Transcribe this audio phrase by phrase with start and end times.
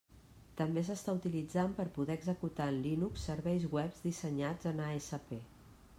[0.61, 5.41] També s'està utilitzant per poder executar en Linux serveis web dissenyats en ASP.